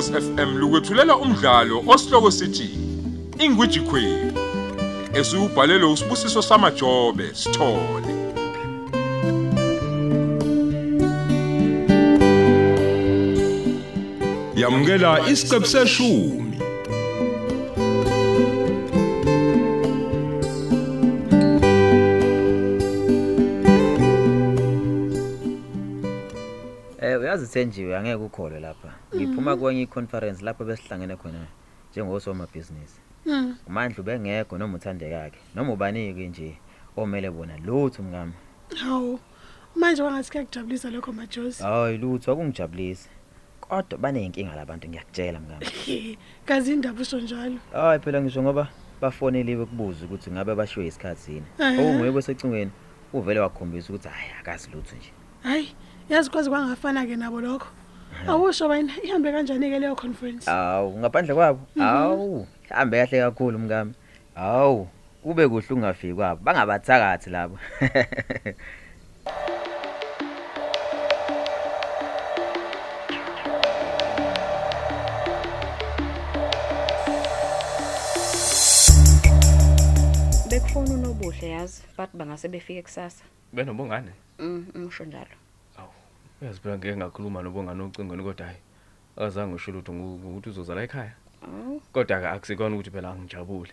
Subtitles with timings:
[0.00, 2.70] Ukhozi FM lukwethulela umdlalo osihloko sithi
[3.38, 4.32] Ingwiji Queen.
[5.14, 8.14] Esubhalelwe usibusiso samajobe sithole.
[14.56, 16.49] Yamukela isiqebu seshumi.
[27.30, 28.92] Eh uyazi Thenjiwe angeke ukhole lapha.
[29.14, 31.46] Ngiphuma kwenye iconference lapho besihlangene khona
[31.92, 33.00] njengosomabhizinisi.
[33.26, 33.56] Mm.
[33.66, 36.58] Umandla ubengekho noma uthandeka yakhe noma ubanike nje
[36.96, 38.32] omele bona lutho mngami.
[38.82, 39.20] Hawu.
[39.76, 41.62] Manje wangathi kuyakujabulisa lokho majosi.
[41.62, 43.08] Hayi lutho akungijabulisi.
[43.60, 46.18] Kodwa baneyinkinga labantu ngiyakutshela mngami.
[46.46, 47.58] Kazi indaba usho njalo.
[47.72, 48.68] Hayi phela ngisho ngoba
[49.00, 51.46] bafoneliwe kubuza ukuthi ngabe bashiwe isikhathi yini.
[51.58, 51.80] Ehhe.
[51.80, 52.70] Okunguye kwesecingweni
[53.12, 55.12] uvele wakhombisa ukuthi hayi akazi lutho nje.
[55.42, 55.74] Hayi,
[56.10, 57.66] yazi kwazi kwangafana ke nabo lokho.
[58.26, 60.50] Awusho wena ihambe kanjani ke leyo conference?
[60.50, 61.60] Awu ngaphandle kwabo.
[61.80, 63.94] Awu hambe kahle kakhulu mngami.
[64.36, 64.88] Awu
[65.22, 66.40] kube kuhle ungafiki kwabo.
[66.44, 67.58] Bangabathakathi labo.
[80.50, 85.36] bekufona unobuhle yazi bathi bangase befike kusasa benobungane mm ngisho njalo
[86.42, 88.58] uyazi phela ngeke ngakhuluma nobungane ocingweni kodwa hayi
[89.16, 91.12] akazange usho lutho ngo- ukuthi uzozala ekhaya.
[91.42, 91.80] Awu.
[91.92, 93.72] Kodwa-ke akusikona ukuthi phela angijabule.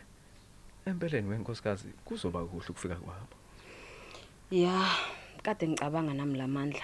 [0.85, 3.35] Empeleni wenkosikazi kuzoba kuhle ukufika kwabo.
[4.51, 4.85] Ya
[5.43, 6.81] kade ngicabanga nami lamandla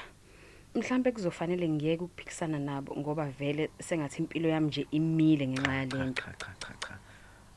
[0.76, 6.22] mhlambe kuzofanele ngiyeke ukuphikisana nabo ngoba vele sengathi impilo yami nje imile ngenxa yalento.
[6.24, 6.98] cha cha cha cha.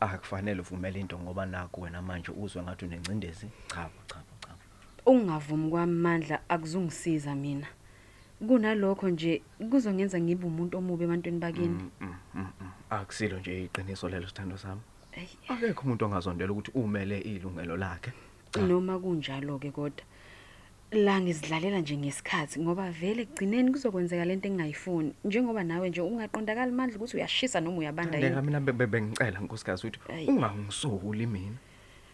[0.00, 4.54] Akufanele uvumele into ngoba naku wena manje uzwe ngathi unencindezi cha cha cha
[5.06, 7.66] ungavumi kwamandla akuzungisiza mina.
[8.40, 12.70] Kunalokho nje kuzongenza ngibe umuntu omubi ebantwini bakini Mm, mm, mm, mm.
[12.90, 14.80] akusilo nje iqiniso lelo sithando sami
[15.16, 18.12] Eyi, akekho umuntu ongazondela ukuthi umele ilungelo lakhe
[18.52, 18.60] cha.
[18.66, 20.04] noma kunjalo ke kodwa
[20.92, 26.96] la ngizidlalela nje ngesikhathi ngoba vele kugcineni kuzokwenzeka lento engingayifuni njengoba nawe nje ungaqondakala amandla
[26.96, 30.26] ukuthi uyashisa noma uyabanda Ndeka yini mina be- be- bengicela nkosikazi ukuthi Ayi.
[30.28, 31.56] ungangisokuli mina.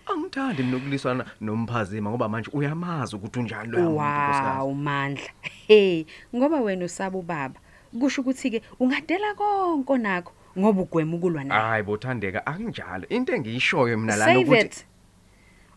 [0.06, 4.58] Angithandi mina ukuliswana nomphazima ngoba manje uyamazi ukuthi unjani loya muntu nkosikazi.
[4.58, 5.28] wow mandla.
[5.68, 6.04] Hey
[6.36, 7.60] ngoba wena usaba ubaba
[8.00, 11.60] kusho ukuthi ke ungadela konke nakho ngoba ugwema ukulwa naye.
[11.60, 13.06] Hayi bothandeka akunjalo.
[13.08, 14.84] Into engiyishoyo mina la save ukuthi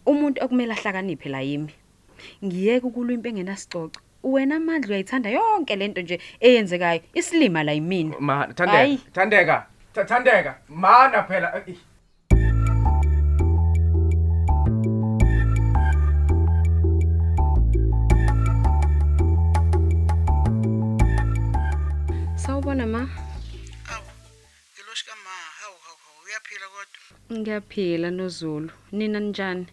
[0.06, 1.74] umuntu okumele ahlakaniphe la yimi.
[2.44, 4.00] Ngiyeke ukulwa impe engenasicoco.
[4.24, 7.02] Wena amandla uyayithanda yonke lento nje eyenzekayo.
[7.13, 11.63] Isilima la yimina ma thandeka thandeka Tha- thandeka mana phela
[22.85, 23.01] eh, sawubona ma
[23.94, 24.09] Awu,
[24.73, 25.29] ngiloshika ma,
[25.59, 27.01] hawu hawu hawu, uyaphila kodwa?
[27.34, 29.68] ngiyaphila nozulu nina njani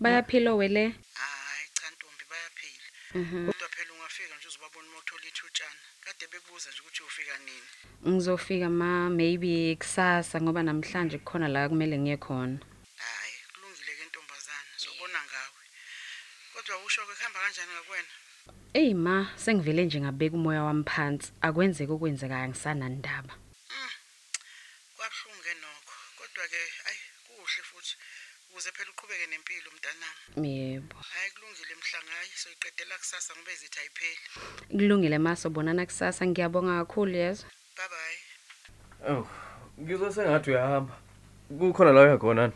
[0.00, 0.84] bayaphila wele
[1.14, 3.52] Hayi cha Ntombi bayaphila.
[3.52, 5.80] Kodwa phela ungafika nje uzobabona uma uthola ithutshana.
[6.04, 7.68] Kade bekubuza nje ukuthi ufika nini.
[8.08, 12.58] ngizofika ma maybe kusasa ngoba namhlanje kukhona la kumele ngiye khona
[13.04, 15.62] Hayi, kulungile ke ntombazana, sobona ngawe.
[16.54, 18.12] Kodwa usho ke kuhamba kanjani ngakwena?
[18.74, 23.34] Ey ma sengivele nje ngabeka umoya wami phansi akwenzeke okwenzekayo ngisanandaba
[24.96, 25.94] Kwabhlungu ke nokho.
[26.18, 27.94] Kodwa ke ayi kuhle futhi
[28.50, 30.48] ukuze phela uqhubeke nempilo mntanami.
[30.56, 34.24] yebo Hayi kulungile mhlangayi, soyiqedela kusasa ngoba izithi ayipheli.
[34.78, 37.46] kulungile ma sobonana kusasa ngiyabonga kakhulu yezo
[37.76, 38.18] Bye bye.
[39.12, 39.26] Oh,
[39.80, 40.94] ngizwe sengathi uyahamba.
[41.58, 42.46] Kukhona la uyakhona.
[42.48, 42.54] ni?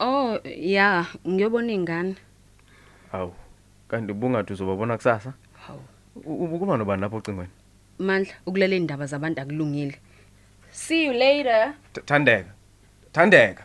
[0.00, 2.16] oh ya ngiyobona ingane
[3.12, 3.34] Awu.
[3.88, 5.32] Kanti bungathi uzobabona kusasa?
[5.66, 5.82] hawu
[6.30, 7.50] U- Ubukuba nobani lapho ocingweni?
[7.98, 9.96] mandla ukulela indaba zabantu akulungile
[10.72, 12.50] see you later Th- Thandeka.
[13.12, 13.62] Thandeka.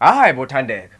[0.00, 0.96] Hayi bothandeka.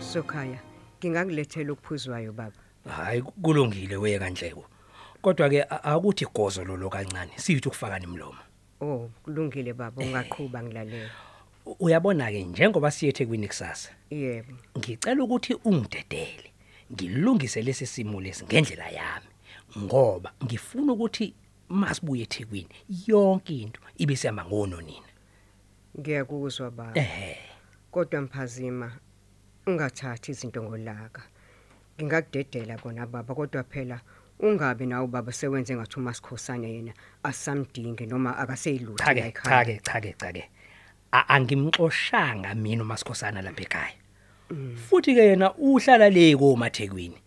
[0.00, 0.58] Sokhaya,
[1.00, 2.56] ngingakulethela ukuphuzwayo baba.
[2.88, 4.64] hayi kulungile weye kanhleko
[5.22, 8.38] kodwa ke akuthi gozo lolo kancane siyithi ukufaka nimlomo
[8.80, 11.10] Oh, kulungile baba, ungaqhubha ngilalela.
[11.80, 14.52] Uyabona ke njengoba siye eThekwini kusasa Yebo.
[14.78, 16.50] ngicela ukuthi ungidedele
[16.92, 19.26] ngilungise lesi simo lesi ngendlela yami
[19.78, 21.34] ngoba ngifuna ukuthi
[21.68, 22.68] masibuye eThekwini
[23.06, 25.08] yonke into ibe sihamba ngononina
[25.98, 27.00] Ngiyakuzwa baba.
[27.00, 27.36] ehe
[27.90, 28.92] Kodwa mphazima
[29.66, 31.22] ungathathi izinto ngolaka.
[32.00, 34.00] Ngingakudedela kona baba, kodwa phela
[34.40, 36.92] ungabe nawe baba sewenze ngathi uMasikhosana yena
[37.22, 39.64] asamdinge noma akaseyilutho cha ke la cha ekhaya.
[39.64, 40.44] ke cha ke cha ke
[41.12, 43.94] a- angimxoshanga mina uMasikhosana lapha ekhaya.
[44.88, 47.18] Futhi ke yena uhlala le komathekwini.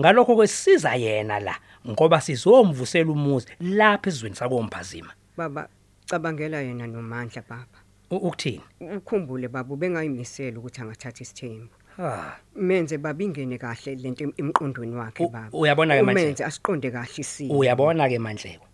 [0.00, 1.54] Ngalokho kwesiza yena la
[1.88, 5.12] ngoba sizomvusela umuzi lapha ezweni sakomphazima.
[5.36, 5.68] Baba
[6.06, 7.78] cabangela yena nomandla baba.
[8.10, 8.60] U- ukuthini?
[8.80, 11.74] Ukhumbule baba ubengayimisela ukuthi angathatha isithembu.
[11.98, 15.48] Ah menze babingene kahle lento em- emqondweni wakhe U- baba.
[15.52, 16.24] uyabona-ke manje?
[16.24, 18.64] menze asiqonde kahle isimo uyabona ke mandleko?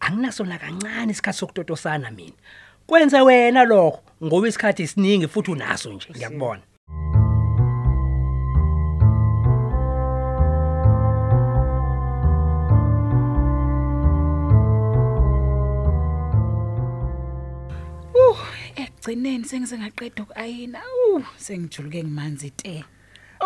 [0.00, 2.36] Anginaso na kancane isikhathi sokutotosana mina.
[2.86, 6.62] Kwenze wena lokho ngoba isikhathi isiningi futhi unaso nje ngiyakubona.
[19.08, 20.80] Egcineni sengizengaqeda ukayina.
[21.14, 22.84] Uh, sengijuluke ngimanzi te.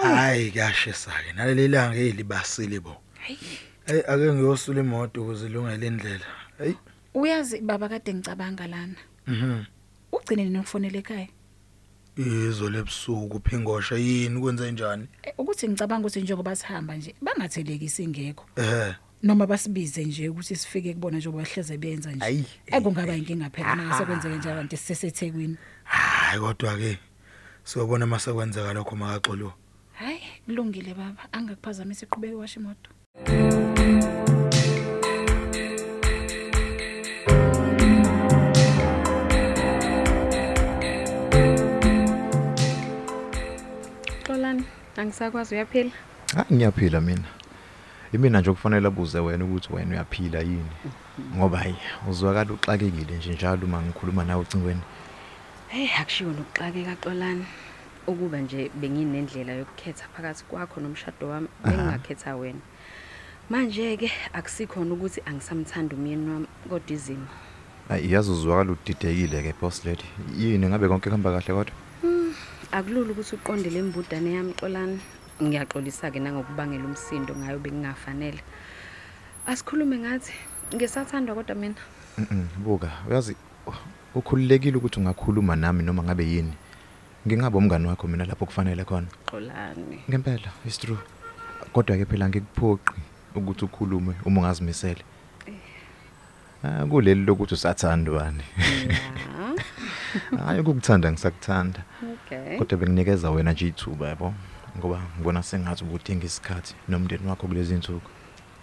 [0.03, 3.38] hayi kashe sake naleli langa elibasile bo Hayi.
[3.87, 6.25] hey ake ngiyosula imoto ukuze ilungele indlela
[6.59, 6.73] hey
[7.14, 8.94] Uyazi baba kade ngicabanga lana.
[9.26, 9.64] mhm
[10.12, 11.29] Ugcine nokufonela ekhaya.
[12.17, 18.44] izolo lebusuku phingosha yini kwenze njani Eh, Ukuthi ngicabanga ukuthi njengoba sihamba nje bangathelekisi ingekho.
[18.56, 22.25] eh Noma basibize nje ukuthi sifike kubona njengoba hleze benza nje.
[22.25, 22.45] Ayi.
[22.67, 25.57] Ekungaba inkinga phela mase kwenzeke nje kanti sisesethekwini.
[25.85, 26.99] hayi kodwa ke
[27.65, 29.53] siyobona mase kwenzeka lokho makaxolo
[29.93, 31.23] Hayi, kulungile baba.
[31.33, 32.91] Angakuphazamisa iqhubeke washa imoto.
[44.27, 44.65] Xolani,
[44.97, 45.91] angisakwazi uyaphila?
[46.35, 47.42] Hayi ngiyaphila mina.
[48.12, 50.73] Imina nje kufanele abuze wena ukuthi wena uyaphila yini.
[51.37, 51.76] Ngoba hayi
[52.11, 54.81] uzwakala uxakekile nje njalo uma ngikhuluma nawe ucingweni.
[55.69, 57.47] Hey, akushiwo nokuxakeka Xolani.
[58.06, 62.61] Ukuba nje benginendlela yokukhetha phakathi kwakho nomshado wami, bengingakhetha wena.
[63.50, 67.26] Manje ke akusikhona ukuthi angisamthanda umyeni wami kodwa izimo.
[67.88, 70.05] Hayi yazi uzwakala udidekile ke boss lady.
[70.38, 71.75] Yini ngabe konke kuhamba kahle kodwa?
[72.73, 75.00] Akulula ukuthi uqonde lembudane yami Xolani.
[75.43, 78.40] Ngiyaxolisa ke nangokubangela umsindo ngayo bengingafanele.
[79.46, 80.32] Asikhulume ngathi
[80.75, 81.81] ngesathandwa kodwa mina.
[82.19, 83.37] Mhm buka uyazi
[84.14, 86.52] ukhululekile ukuthi ungakhuluma nami noma ngabe yini.
[87.26, 89.06] Ngingabe umngani wakho mina lapho kufanele khona.
[89.26, 89.99] Xolani.
[90.08, 90.99] Ngempela it's true.
[91.73, 92.93] Kodwa ke phela ngikuphoqi
[93.34, 95.02] ukuthi ukhulume uma ungazimisele.
[96.64, 98.44] Ah kuleli lokuthi usathandwani.
[98.88, 100.38] Ya.
[100.44, 101.82] Hayi ukukuthanda ngisakuthanda.
[102.12, 102.58] Okay.
[102.58, 104.34] Kodwa benginikeza wena nje ithuba yabo
[104.79, 108.11] ngoba ngibona sengathi ubudinga isikhathi nomndeni wakho kulezi insuku.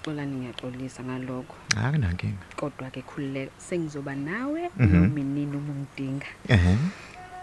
[0.03, 1.55] Xolani ngiyaxolisa ngalokho.
[1.77, 2.45] Akunankinga.
[2.55, 4.93] Kodwa ke khululeka sengizoba nawe Mhm.
[4.93, 6.27] noma inini uma ungidinga.
[6.47, 6.77] Ehhe.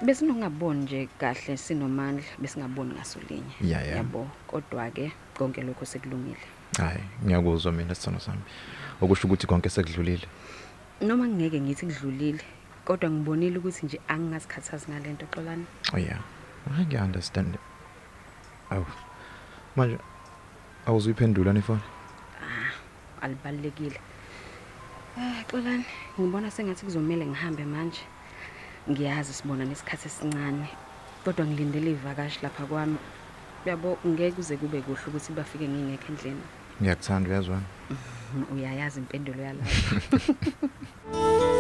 [0.05, 3.53] Besinongaboni nje kahle sinomandla besingaboni ngasolinye.
[3.61, 3.97] Ya, ya.
[3.97, 4.29] Yabo.
[4.47, 6.41] Kodwa ke konke lokho sekulungile.
[6.79, 8.43] Hayi ngiyakuzwa mina sithando sami.
[9.01, 10.27] Okusho ukuthi konke sekudlulile.
[11.01, 12.41] Noma ngeke ngithi kudlulile,
[12.85, 15.65] kodwa ngibonile ukuthi nje angingasikhathazi ngalento xolani.
[15.95, 16.21] Oh yeah.
[16.75, 17.59] Hayi ngiya understand.
[18.71, 18.83] Aw.
[19.77, 19.99] Manje
[20.87, 21.81] awuzuyiphendula nifoni?
[23.23, 24.01] Alibalekile.
[25.19, 25.85] Eh xolani,
[26.21, 28.03] ngibona sengathi kuzomela ngihambe manje.
[28.91, 30.69] Ngiyazi sibona nesikhathi esincane.
[31.25, 32.99] Kodwa ngilindele ivakashi lapha kwami.
[33.67, 36.43] Yabo ngeke kuze kube kuhle ukuthi bafike ngingekho endlini.
[36.81, 37.67] Ngiyakuthanda uyazwana.
[38.53, 40.35] Uyayazi impendulo yalapho.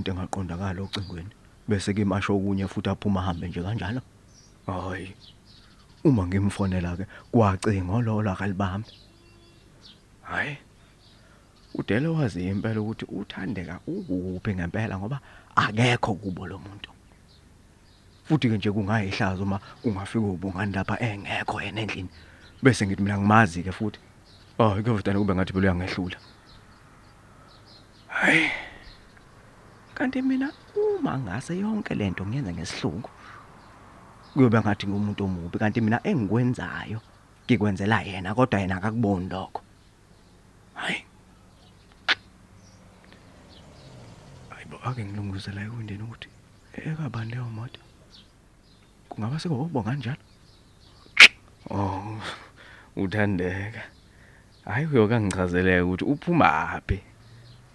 [0.00, 1.32] into engaqondakala ocingweni.
[1.68, 4.00] Bese ke masho okunye futhi aphuma ahambe nje kanjalo.
[4.66, 5.14] Hayi
[6.04, 8.88] uma ngimfonela ke kwacinga ololo akalibambi
[10.22, 10.56] hayi
[11.74, 15.20] udele wazi impela ukuthi uthandeka ukuphi ngempela ngoba
[15.56, 16.90] akekho kubo lo muntu.
[18.24, 22.08] Futhi ke nje kungayihlazo uma kungafika ubungani lapha engekho yena endlini.
[22.62, 23.98] Bese ngithi mina ngimazi ke futhi.
[24.58, 26.16] Hayi ke futhi kube ngathi phela uyangehlula.
[28.08, 28.50] Hayi
[30.00, 30.48] kanti mina
[30.80, 33.10] uma ngase yonke lento ngiyenza ngesihlungu
[34.32, 37.00] kuyobe ngathi ngumuntu omubi kanti mina engikwenzayo
[37.44, 39.60] ngikwenzela yena kodwa yena akakuboni lokho.
[40.80, 41.04] Hayi.
[44.50, 46.28] Hayibo ake ngilunguzela ewindeni ukuthi
[46.80, 47.80] ekabani leyo moto
[49.08, 50.24] kungaba sekubo kanjalo?
[51.68, 52.16] Oh
[52.96, 53.82] uthandeka.
[54.64, 57.09] Hayi uyoka ngichazeleke ukuthi uphuma phi?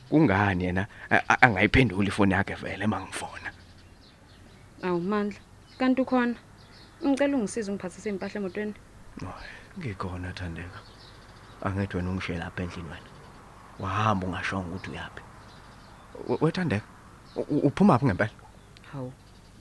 [0.09, 3.51] Kungani yena a- a- angayiphenduli ifoni yakhe vele mangifona
[4.83, 5.39] Awumandla.
[5.79, 6.35] Kanti ukhona?
[7.05, 8.74] Ngicela ungisize ungiphathise impahla emotweni.
[9.79, 10.79] ngikhona thandeka
[11.62, 13.09] angithi wena ungishiye lapha endlini wena
[13.79, 15.21] wahamba ungashonga ukuthi uyapi
[16.27, 16.85] We- wethandeka
[17.35, 18.29] U- uphuma phi ngempela
[18.93, 19.12] Hawu.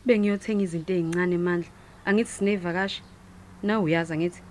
[0.07, 1.71] Bengiyothenga izinto ezincane emandla.
[2.05, 3.03] Angithi sinevakashi.
[3.63, 4.43] Na uyazi angithi.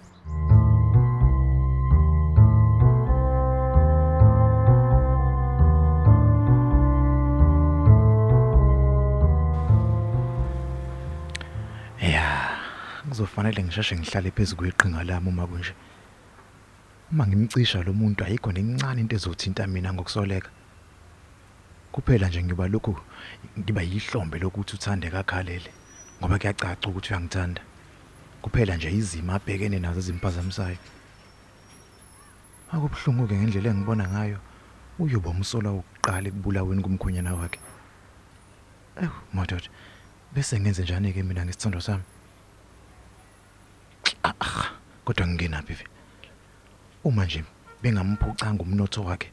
[13.13, 15.73] Kuzofanele ngisheshe ngihlale phezu kweqhinga lami uma kunje.
[17.11, 20.49] Uma ngimcisha lo muntu ayikho nencane into ezothinta mina ngokusoleka.
[21.91, 22.97] Kuphela nje ngiba lokhu
[23.59, 25.69] ngiba yihlombe lokuthi uthande kakhalele
[26.19, 27.61] ngoba kuyacaca ukuthi uyangithanda.
[28.41, 30.41] Kuphela nje izimo abhekene nazo ezimpaza
[32.73, 34.39] akubhlungu ke ngendlela engibona ngayo
[34.97, 37.59] uyoba umsola wokuqala ekubulaweni kumkhonyana wakhe.
[38.97, 39.69] Ewu madoda
[40.33, 42.03] bese ngenze njani ke mina ngesithondo sami?
[44.23, 44.71] Ah,
[45.05, 45.85] kodwa ngingenaphi ve?
[47.03, 47.43] Uma nje
[47.81, 49.31] bengamphucanga umnotho wakhe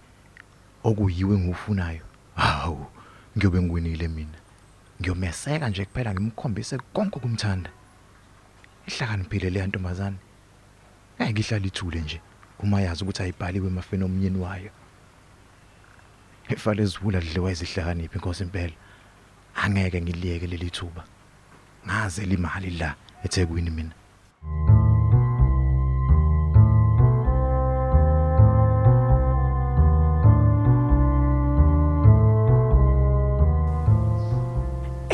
[0.85, 2.05] okuyiwe ngufunayo
[2.35, 2.87] hawu
[3.37, 4.39] ngiyobe ngiwinile mina.
[5.01, 7.71] Ngiyomeseka nje kuphela ngimkhombise konke ukumthanda
[8.87, 10.19] ihlakaniphile le ntombazane
[11.23, 12.21] ngeke ihlala ithule nje
[12.59, 14.71] uma yazi ukuthi ayibhaliwe emafeni omnyeni wayo.
[16.49, 18.75] Efale zivula lidliwa izihlakaniphi inkosi impela
[19.55, 21.05] angeke ngiliyeke leli thuba.
[21.87, 22.95] Ngaze limali la
[23.25, 24.00] eThekwini mina.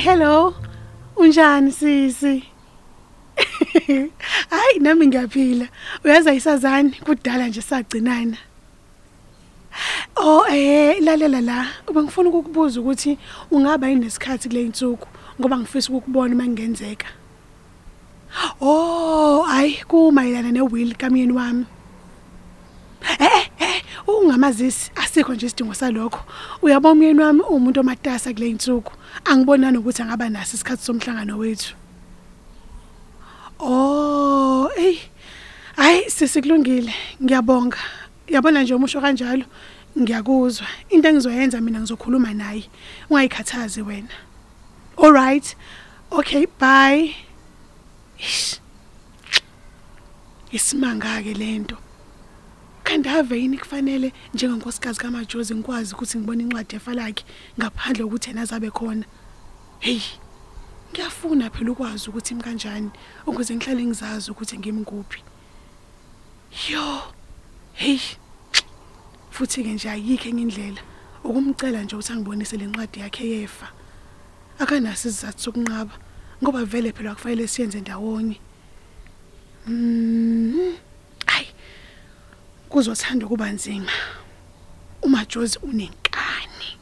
[0.06, 0.54] Hello.
[1.16, 2.44] Unjani sisi?
[4.50, 5.68] Hayi nami ngiyaphila.
[6.04, 8.36] Uyazi ayisazani kudala nje sagcinana.
[10.16, 11.66] Oh eh lalela la.
[11.88, 13.18] Ubengifuna ukukubuza ukuthi
[13.50, 15.08] ungaba yinesikhathi kule insuku
[15.40, 17.06] ngoba ngifisa ukukubona mangenzeka.
[18.60, 21.66] Oh, hayi kumayelana newill kamyeni wami.
[23.18, 23.75] Eh eh
[24.06, 26.25] ungamazisi asikho nje isidingo salokho.
[26.62, 28.92] Uyabona umyeni wami umuntu omatasa kule insuku.
[29.25, 31.75] Angibonani ukuthi angaba naso isikhathi somhlangano wethu.
[33.58, 34.98] Oh, ey.
[35.76, 36.94] Hayi sisikulungile.
[37.22, 37.78] Ngiyabonga.
[38.28, 39.44] Yabona nje umusho kanjalo.
[39.98, 40.66] Ngiyakuzwa.
[40.90, 42.64] Into engizoyenza mina ngizokhuluma naye.
[43.10, 44.08] Ungayikhathazi wena.
[44.96, 45.56] All right.
[46.10, 47.14] Okay, bye.
[48.18, 48.60] Ish.
[50.52, 51.76] Isimanga ke lento.
[52.86, 57.24] Kanti ave yini kufanele njengenkosikazi kaMajozi ngikwazi ukuthi ngibone incwadi efa lakhe
[57.58, 59.04] ngaphandle kokuthi yena azabe khona.
[59.80, 60.00] Hey.
[60.92, 62.90] Ngiyafuna phela ukwazi ukuthi imi kanjani
[63.26, 65.18] ukuze ngihlale ngizazi ukuthi ngimi kuphi.
[66.70, 67.02] Yo.
[67.74, 67.98] Hey.
[69.30, 70.80] Futhi ke nje ayikho enye indlela
[71.24, 73.68] ukumcela nje ukuthi angibonise lencwadi yakhe yefa.
[74.58, 75.94] Akanaso isizathu sokunqaba
[76.42, 78.38] ngoba vele phela kufanele siyenze ndawonye.
[79.66, 80.76] Mm.
[80.78, 80.85] Ay.
[82.68, 83.92] Kuzothanda kuba nzima.
[85.02, 86.78] Uma Jozi unenkani.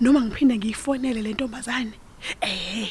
[0.00, 1.92] Noma ngiphinde ngiyifonele le ntombazane.
[2.40, 2.90] Eh,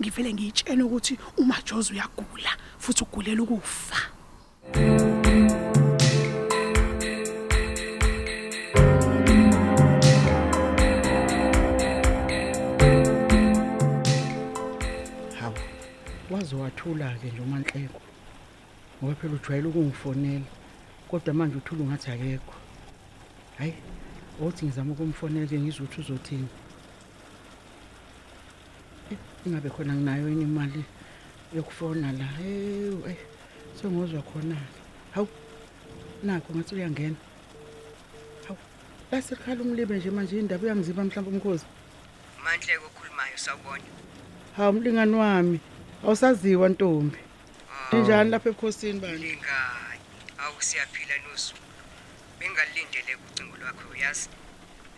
[0.00, 3.96] ngivele ngiyitshene ukuthi uma Jozi uyagula futhi ugulela ukufa.
[15.40, 15.58] Hawu.
[16.30, 18.00] Waze wathula ke nje uManhleko.
[19.02, 20.63] Ngoba phela ujwayele ukungifonela.
[21.14, 22.54] Kodwa manje uthula ungathi akekho.
[23.58, 23.74] Hayi.
[24.42, 26.48] Othi ngizama ukumfonela ke ngizwe ukuthi uzothini.
[29.12, 30.84] Eh, Ingabe khona nginayo yini imali
[31.54, 32.24] yokufona la.
[32.24, 33.16] Hey, eh.
[33.78, 34.56] Sengozwa khona.
[35.14, 35.28] Hawu.
[36.24, 37.16] Nakho ngathi uyangena.
[38.48, 38.58] Hawu.
[39.10, 41.66] Bese khala umlibe nje manje indaba uyangiziba mhlawumbe umkhosi.
[42.44, 43.86] Manhleko okhulumayo sawubona.
[44.56, 45.60] Hawu mlingani wami.
[46.04, 47.18] Awusaziwa ntombi.
[47.92, 49.38] Njani lapha ebukhosini bani?
[50.44, 50.52] Lingani.
[50.52, 51.60] Awu siyaphila noZulu.
[52.40, 54.28] Bengalindele ucingo lwakho uyazi.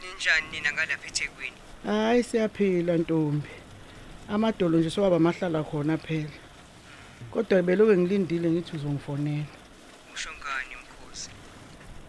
[0.00, 1.56] Ninjani nina ngalapha eThekwini?
[1.86, 3.48] Hayi siyaphila ntombi.
[4.28, 6.30] Amadolo nje soba mahlala khona phela.
[7.30, 9.44] Kodwa beloke ngilindile ngithi uzongifonela.
[10.14, 11.30] Usho ngani mkhosi?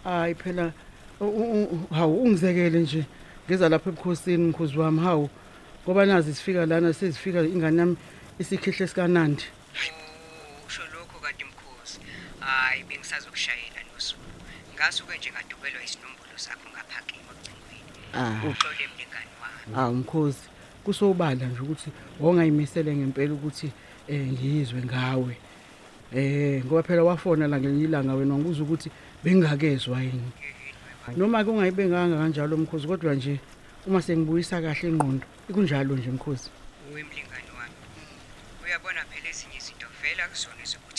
[0.03, 0.73] Hayi phela
[1.19, 3.05] u- u- u- hawu ungizekele nje
[3.47, 5.29] ngeza lapha ebukhosini mkhozi wami hawu
[5.83, 7.97] ngoba nazi sifika lana sezifika ingane yami
[8.39, 9.43] isikhihle sikanandi.
[9.73, 10.06] Usho lokho kanti mkhosi.
[12.47, 14.29] Hayi bengisazokushayela noZulu.
[14.73, 17.83] Ngasuke nje ngadubelwa isinombolo sakho ngaphakima ocingweni.
[18.13, 18.39] Ah.
[18.49, 19.75] Uxole mlingani wami.
[19.75, 20.45] Hawu mkhozi
[20.83, 21.89] kusobala nje ukuthi
[22.19, 23.71] wongayimisele ngempela ukuthi
[24.07, 25.37] eh ngizwe ngawe.
[26.15, 28.89] Eh ngoba phela wafona la ngelinye ilanga wena ngibuza ukuthi
[29.23, 30.31] bengakezwa yini.
[31.17, 33.39] Noma ke ungayibenganga kanjalo mkhozi kodwa nje
[33.87, 36.49] uma sengibuyisa kahle ingqondo ikunjalo nje mkhozi.
[36.91, 37.75] Uwe mlingani wami.
[38.63, 40.96] Uyabona phela ezinye izinto vela kuzona ezokuthi.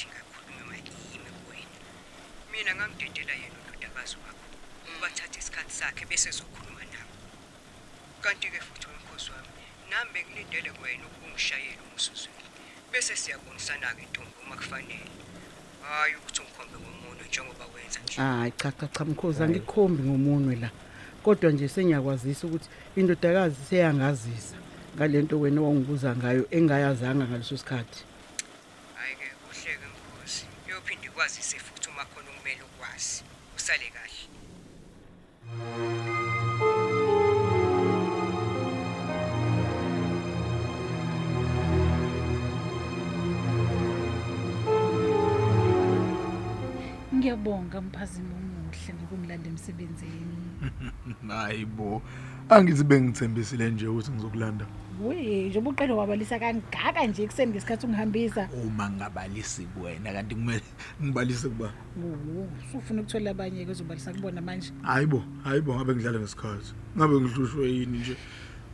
[2.59, 4.47] Mina ngangidedela yena udodakazi wakho.
[4.99, 7.15] Ubathatha isikhathi sakhe bese ezokhuluma nawe.
[8.23, 9.50] Kanti ke futhi wemkhosi wami
[9.91, 12.29] nami bengilindele wena ukungishayela umzuzu.
[12.93, 15.11] Bese siyabonisana ke ntombi uma kufanele.
[15.83, 18.21] Hayi ukuthi ungikhombe ngomunwe njengoba wenza nje.
[18.21, 20.71] Hayi cha cha cha mkhozi angikhombi ngomunwe la.
[21.23, 24.57] Kodwa nje sengiyakwazisa ukuthi indodakazi seyangazisa
[24.97, 28.03] ngalento wena wangibuza ngayo engayazanga ngaleso sikhathi.
[28.95, 30.47] Hayi ke kuhleke mkhosi.
[30.67, 32.62] Uyophinda ikwazise futhi uma khona okumele
[33.69, 34.23] usale kahle
[47.15, 48.48] ngiyabonga mphazimo
[48.79, 50.37] omuhle ngokungilanda emsebenzini.
[51.29, 52.03] Hayibo
[52.49, 54.67] angithi bengithembisile nje ukuthi ngizokulanda.
[55.03, 58.49] We njengoba uqeda wabalisa kangaka nje ekuseni ngesikhathi ungihambisa.
[58.53, 60.63] Uma ngabalisi kuwena kanti kumele
[61.03, 61.73] ngibalise kuba.
[61.97, 64.73] Wo sufuna ukuthola abanye-ke ozobalisa kubona manje.
[64.83, 66.73] Hayibo hayibo ngabe ngidlala ngesikhathi.
[66.97, 68.17] Ngabe ngihlushwe yini nje?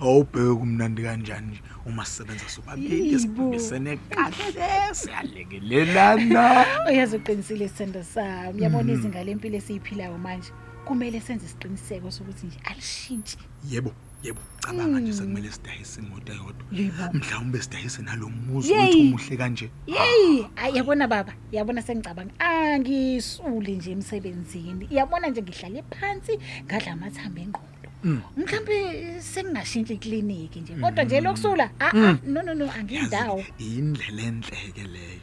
[0.00, 3.18] Awubheke kumnandi kanjani nje uma sisebenza sobabili Yibo.
[3.18, 6.64] sibambisene kahle siyalekelelana.
[6.90, 8.62] Uyazi uqinisile isithando sami.
[8.62, 10.50] Yabona izinga lempilo esiyiphilayo manje.
[10.84, 13.38] Kumele senze isiqiniseko sokuthi nje alishintshi.
[13.70, 14.40] Yebo yebo.
[14.60, 16.66] Cabanga nje sekumele sidayise imoto eyodwa.
[16.72, 17.12] Yebo.
[17.12, 18.82] mhlawumbe sidayise nalo muzi Yeyi.
[18.82, 19.70] wethu omuhle kanje.
[19.86, 22.32] Yeyi ayi yabona baba yabona sengicabanga.
[22.38, 24.88] Angisuli nje emsebenzini.
[24.90, 27.73] Yabona nje ngihlale phansi ngadla amathambo engqondo.
[28.04, 33.44] Mhlawumbe sengingashintshi ikliniki nje kodwa nje lokusula a a no no no angindawo.
[33.58, 35.20] Indlela enhleke leyo.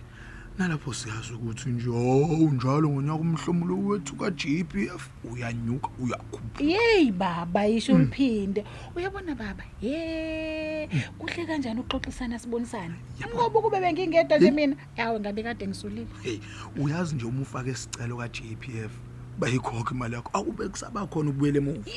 [0.58, 6.64] Nalapho siyazi ukuthi nje hawu njalo ngonyaka umhlomulo wethu ka-GPF uyanyuka uyakhuphuka.
[6.64, 8.66] Yeyi baba isho uliphinde.
[8.96, 9.64] Uyabona baba?
[9.82, 12.96] Ye kuhle kanjani ukuxoxisana sibonisane?
[13.36, 16.08] Ngoba kube bengingedwa nje mina yawe ngabe kade ngisulile.
[16.24, 16.40] Hey
[16.78, 18.92] uyazi nje uma ufake isicelo ka-GPF
[19.42, 20.30] bayikhokha imali yakho.
[20.38, 21.82] Akube kusaba khona ubuyele emuva.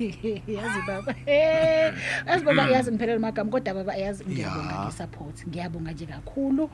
[0.00, 1.12] Yazi baba.
[1.26, 1.92] Eh,
[2.26, 4.84] yazi baba yazi ngiphelele amagama kodwa baba yazi ngiyabonga Ya.
[4.84, 6.70] ngesupport ngiyabonga nje kakhulu.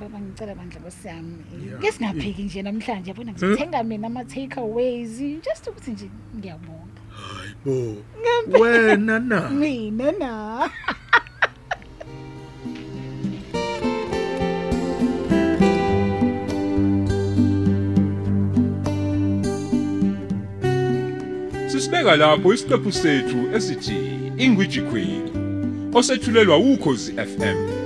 [0.00, 1.36] Baba ngicela bandla bosiyami
[1.70, 1.76] Ya.
[1.78, 7.00] ke singaphiki nje namhlanje yabona ngithenga mina ama takeaways just ukuthi nje ngiyabonga.
[7.64, 7.96] Bo.
[8.60, 9.48] Wena na?
[9.60, 10.32] Mina na.
[21.74, 23.96] Sisibeka lapho isiqephu sethu esithi
[24.38, 25.22] Ingwiji Queen
[25.94, 27.83] osethulelwa ukhozi FM